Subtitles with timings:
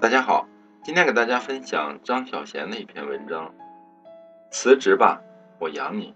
[0.00, 0.48] 大家好，
[0.82, 3.54] 今天给大家分享张小娴的一篇文章。
[4.50, 5.20] 辞职吧，
[5.58, 6.14] 我养你。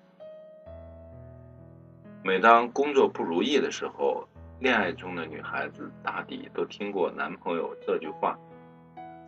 [2.25, 4.27] 每当工作不如意的时候，
[4.59, 8.39] 恋爱中的女孩子大抵都听过男朋友这句话：“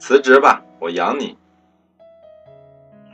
[0.00, 1.36] 辞职吧，我养你。”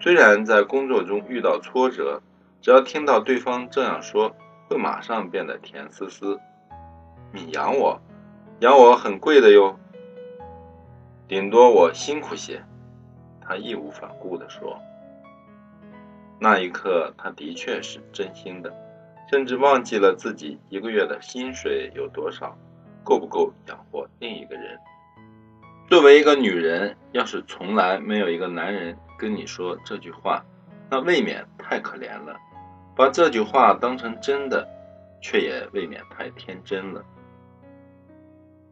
[0.01, 2.23] 虽然在工作中遇到挫折，
[2.61, 4.37] 只要听到对方这样说，
[4.69, 6.41] 会马上变得甜丝丝。
[7.35, 8.01] 你养我，
[8.61, 9.77] 养我很贵的哟。
[11.27, 12.63] 顶多我辛苦些，
[13.41, 14.79] 他义无反顾地说。
[16.39, 18.73] 那一刻，他的确是真心的，
[19.29, 22.57] 甚至忘记了自己一个月的薪水有多少，
[23.03, 24.79] 够不够养活另一个人。
[25.89, 30.45] 作为一个女人，要是从来没有一个男人跟你说这句话，
[30.89, 32.37] 那未免太可怜了；
[32.95, 34.69] 把这句话当成真的，
[35.21, 37.05] 却也未免太天真了。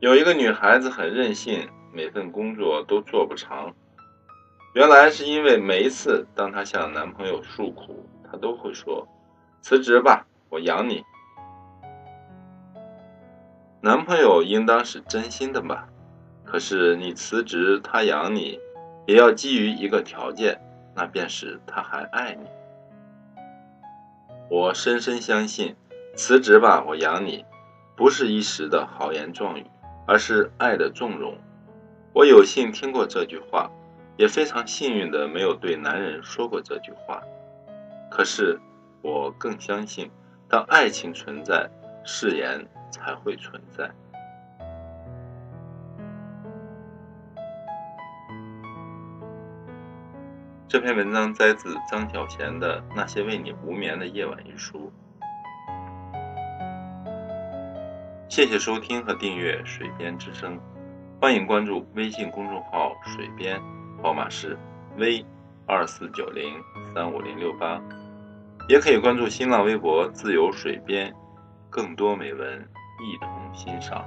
[0.03, 1.69] 有一个女孩子很任性。
[1.95, 3.75] 每份工作都做不长，
[4.75, 9.07] 原来是因为每一次当她向男朋友诉苦，他都会说
[9.61, 11.05] ：“辞职吧，我养你。”
[13.83, 15.87] 男朋友应当是真心的吧？
[16.47, 18.59] 可是你辞职，他养你，
[19.07, 20.59] 也要基于一个条件，
[20.97, 22.47] 那便是他还爱你。
[24.49, 25.77] 我深深相信
[26.17, 27.45] ，“辞职吧，我养你”
[27.95, 29.67] 不是一时的豪言壮语，
[30.07, 31.37] 而是爱的纵容。
[32.13, 33.71] 我有幸听过这句话，
[34.17, 37.23] 也非常幸运的没有对男人说过这句话。
[38.11, 38.61] 可是，
[39.01, 40.11] 我更相信，
[40.49, 41.71] 当爱情存在，
[42.05, 43.91] 誓言才会存在。
[50.69, 54.91] 这篇文章摘自张小娴的《那些为你无眠的夜晚》一书。
[58.35, 60.57] 谢谢收听和订阅《水边之声》。
[61.21, 63.61] 欢迎关注微信公众号“水边”，
[64.03, 64.59] 号码是
[64.97, 65.23] V
[65.67, 66.55] 二四九零
[66.95, 67.79] 三五零六八，
[68.71, 71.13] 也可以关注新浪微博“自由水边”，
[71.69, 72.59] 更多美文
[73.03, 74.03] 一同欣赏。